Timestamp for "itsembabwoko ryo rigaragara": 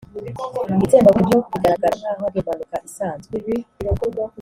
0.85-1.97